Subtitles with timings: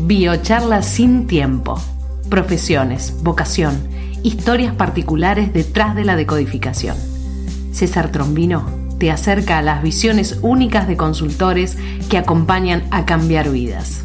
[0.00, 1.76] Biocharla sin tiempo.
[2.30, 3.76] Profesiones, vocación,
[4.22, 6.96] historias particulares detrás de la decodificación.
[7.72, 8.64] César Trombino
[9.00, 11.76] te acerca a las visiones únicas de consultores
[12.08, 14.04] que acompañan a cambiar vidas.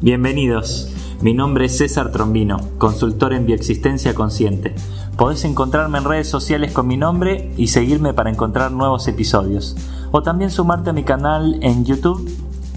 [0.00, 0.90] Bienvenidos.
[1.20, 4.74] Mi nombre es César Trombino, consultor en bioexistencia consciente.
[5.18, 9.76] Podés encontrarme en redes sociales con mi nombre y seguirme para encontrar nuevos episodios.
[10.12, 12.26] O también sumarte a mi canal en YouTube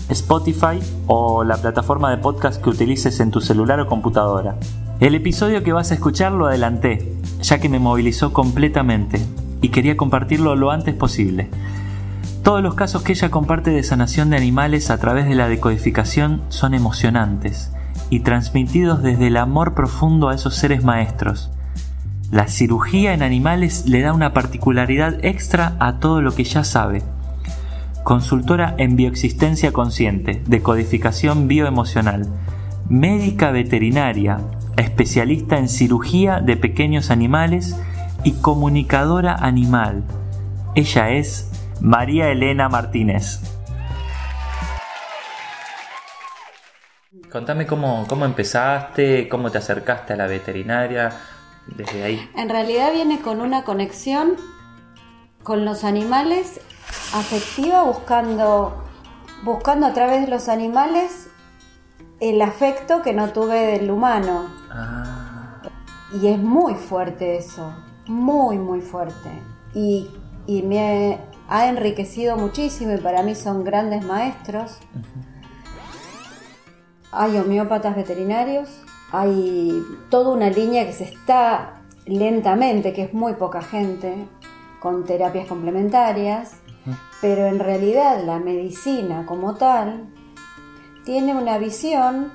[0.09, 4.55] Spotify o la plataforma de podcast que utilices en tu celular o computadora.
[4.99, 9.21] El episodio que vas a escuchar lo adelanté, ya que me movilizó completamente
[9.61, 11.49] y quería compartirlo lo antes posible.
[12.43, 16.41] Todos los casos que ella comparte de sanación de animales a través de la decodificación
[16.49, 17.71] son emocionantes
[18.09, 21.51] y transmitidos desde el amor profundo a esos seres maestros.
[22.31, 27.03] La cirugía en animales le da una particularidad extra a todo lo que ya sabe
[28.09, 32.27] consultora en bioexistencia consciente, decodificación bioemocional,
[32.89, 34.39] médica veterinaria,
[34.77, 37.79] especialista en cirugía de pequeños animales
[38.23, 40.05] y comunicadora animal.
[40.73, 41.51] Ella es
[41.81, 43.41] María Elena Martínez.
[47.31, 51.11] Contame cómo, cómo empezaste, cómo te acercaste a la veterinaria
[51.67, 52.27] desde ahí.
[52.35, 54.35] En realidad viene con una conexión
[55.43, 56.59] con los animales
[57.13, 58.83] afectiva buscando,
[59.43, 61.29] buscando a través de los animales
[62.19, 64.47] el afecto que no tuve del humano.
[64.71, 65.61] Ah.
[66.21, 67.73] Y es muy fuerte eso,
[68.07, 69.29] muy, muy fuerte.
[69.73, 70.09] Y,
[70.63, 74.79] me ha enriquecido muchísimo y para mí son grandes maestros.
[77.11, 78.67] Hay homeópatas veterinarios,
[79.11, 84.27] hay toda una línea que se está lentamente, que es muy poca gente,
[84.79, 86.55] con terapias complementarias
[87.21, 90.07] pero en realidad la medicina como tal
[91.03, 92.31] tiene una visión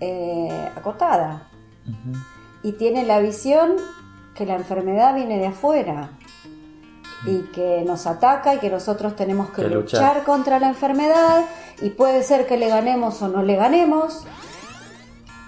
[0.00, 1.48] eh, acotada
[2.62, 3.76] y tiene la visión
[4.34, 6.10] que la enfermedad viene de afuera
[7.24, 10.24] y que nos ataca y que nosotros tenemos que, luchar.
[10.24, 11.44] contra la enfermedad
[11.80, 14.24] y puede ser que le ganemos o no le ganemos.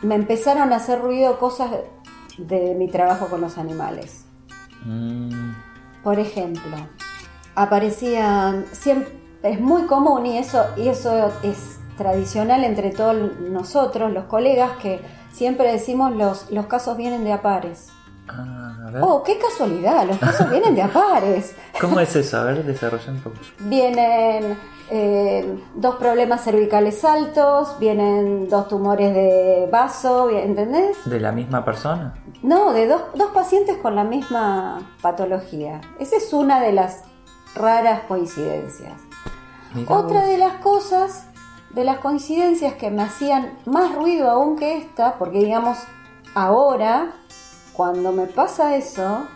[0.03, 1.71] Me empezaron a hacer ruido cosas
[2.39, 4.25] de mi trabajo con los animales.
[4.85, 5.53] Mm.
[6.03, 6.77] Por ejemplo,
[7.59, 14.25] aparecían siempre es muy común y eso y eso es tradicional entre todos nosotros los
[14.25, 15.01] colegas que
[15.33, 17.89] siempre decimos los los casos vienen de apares
[18.29, 23.11] ah, oh qué casualidad los casos vienen de apares cómo es eso a ver desarrolla
[23.11, 24.57] un poco vienen
[24.91, 30.97] eh, dos problemas cervicales altos, vienen dos tumores de vaso, ¿entendés?
[31.05, 32.15] ¿De la misma persona?
[32.43, 35.83] No, de dos, dos pacientes con la misma patología.
[36.01, 37.03] Esa es una de las
[37.55, 39.01] raras coincidencias.
[39.87, 41.27] Otra de las cosas,
[41.71, 45.79] de las coincidencias que me hacían más ruido aún que esta, porque digamos,
[46.35, 47.13] ahora,
[47.75, 49.27] cuando me pasa eso,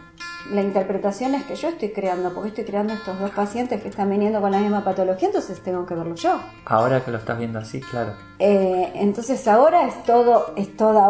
[0.51, 4.11] la interpretación es que yo estoy creando, porque estoy creando estos dos pacientes que están
[4.11, 6.41] viniendo con la misma patología, entonces tengo que verlo yo.
[6.65, 8.15] Ahora que lo estás viendo así, claro.
[8.39, 11.09] Eh, entonces ahora es todo, es todo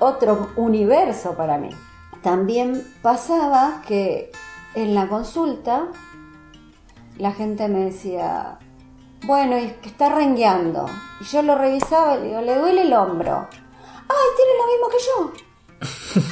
[0.00, 1.70] otro universo para mí.
[2.22, 4.30] También pasaba que
[4.74, 5.88] en la consulta
[7.18, 8.58] la gente me decía,
[9.26, 10.86] bueno, es que está rengueando.
[11.20, 13.48] Y yo lo revisaba y le digo, le duele el hombro.
[14.08, 16.22] ¡Ay, tiene lo mismo que yo!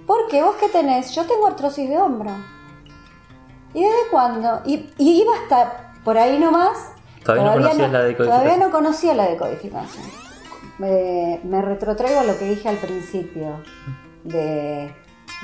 [0.06, 0.42] ¿Por qué?
[0.42, 1.14] ¿Vos qué tenés?
[1.14, 2.30] Yo tengo artrosis de hombro.
[3.74, 4.62] ¿Y desde cuándo?
[4.64, 6.92] Y, iba hasta por ahí nomás.
[7.24, 8.26] Todavía, no conocía la decodificación.
[8.26, 10.04] Todavía no conocía la decodificación.
[10.78, 13.62] Me, me retrotraigo a lo que dije al principio
[14.24, 14.94] de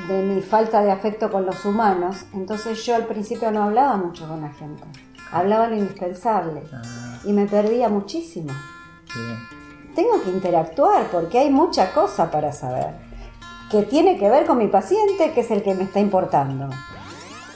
[0.08, 4.26] de mi falta de afecto con los humanos, entonces yo al principio no hablaba mucho
[4.26, 4.82] con la gente,
[5.30, 6.82] hablaba lo indispensable ah.
[7.24, 8.52] y me perdía muchísimo.
[9.94, 12.94] Tengo que interactuar porque hay mucha cosa para saber,
[13.70, 16.70] que tiene que ver con mi paciente, que es el que me está importando.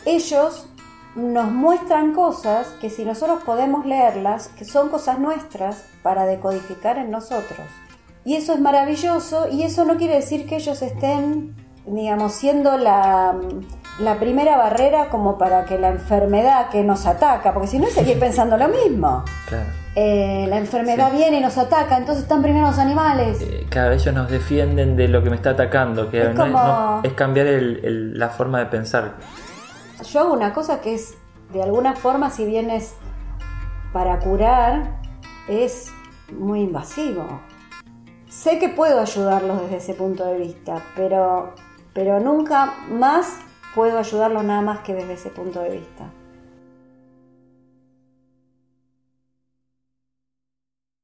[0.05, 0.69] Ellos
[1.17, 7.11] nos muestran cosas que si nosotros podemos leerlas, que son cosas nuestras para decodificar en
[7.11, 7.67] nosotros.
[8.25, 11.57] Y eso es maravilloso y eso no quiere decir que ellos estén
[11.91, 13.35] digamos, siendo la,
[14.19, 18.57] primera barrera como para que la enfermedad que nos ataca, porque si no seguir pensando
[18.57, 19.25] lo mismo.
[19.95, 23.41] Eh, la enfermedad viene y nos ataca, entonces están primero los animales.
[23.41, 27.47] Eh, cada vez ellos nos defienden de lo que me está atacando, que es, cambiar
[27.49, 29.15] la forma de pensar.
[30.13, 31.15] Yo hago una cosa que es,
[31.53, 32.95] de alguna forma, si bien es
[33.93, 35.01] para curar,
[35.49, 35.91] es
[36.33, 37.41] muy invasivo.
[38.29, 41.55] Sé que puedo ayudarlos desde ese punto de vista, pero
[41.93, 43.39] pero nunca más
[43.75, 46.05] puedo ayudarlos nada más que desde ese punto de vista.